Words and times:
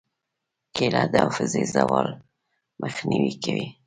کېله 0.75 1.03
د 1.13 1.15
حافظې 1.23 1.63
زوال 1.73 2.07
مخنیوی 2.81 3.33
کوي. 3.43 3.67